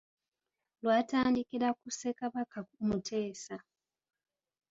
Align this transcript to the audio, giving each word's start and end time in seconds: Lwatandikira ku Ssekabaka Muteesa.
Lwatandikira 0.81 1.67
ku 1.79 1.85
Ssekabaka 1.91 2.57
Muteesa. 2.87 3.55